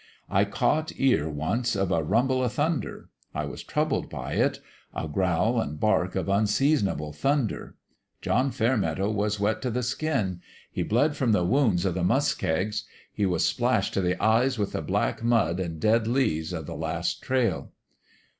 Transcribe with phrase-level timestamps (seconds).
[0.31, 4.59] I caught ear, once, of a rumble of thunder: I was troubled by it
[4.95, 7.75] a growl an' bark of unseasonable thunder.
[8.19, 10.41] John Fairmeadow was wet t' the skin:
[10.71, 14.71] he bled from the wounds o' the 'muskegs; he was splashed t' the eyes with
[14.71, 17.71] the black mud an' dead leaves o' the last trail.